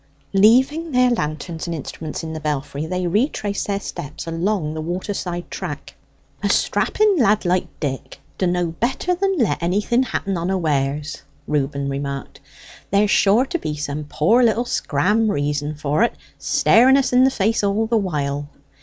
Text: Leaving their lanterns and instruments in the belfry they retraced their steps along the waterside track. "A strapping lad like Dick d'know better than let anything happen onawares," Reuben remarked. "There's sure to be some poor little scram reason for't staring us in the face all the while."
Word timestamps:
Leaving 0.33 0.93
their 0.93 1.11
lanterns 1.11 1.67
and 1.67 1.75
instruments 1.75 2.23
in 2.23 2.33
the 2.33 2.39
belfry 2.39 2.87
they 2.87 3.05
retraced 3.05 3.67
their 3.67 3.79
steps 3.79 4.25
along 4.25 4.73
the 4.73 4.81
waterside 4.81 5.51
track. 5.51 5.93
"A 6.41 6.49
strapping 6.49 7.19
lad 7.19 7.45
like 7.45 7.67
Dick 7.79 8.19
d'know 8.39 8.71
better 8.79 9.13
than 9.13 9.37
let 9.37 9.61
anything 9.61 10.01
happen 10.01 10.39
onawares," 10.39 11.21
Reuben 11.45 11.87
remarked. 11.87 12.39
"There's 12.89 13.11
sure 13.11 13.45
to 13.45 13.59
be 13.59 13.75
some 13.75 14.05
poor 14.09 14.41
little 14.41 14.65
scram 14.65 15.29
reason 15.29 15.75
for't 15.75 16.13
staring 16.39 16.97
us 16.97 17.13
in 17.13 17.23
the 17.23 17.29
face 17.29 17.63
all 17.63 17.85
the 17.85 17.95
while." 17.97 18.49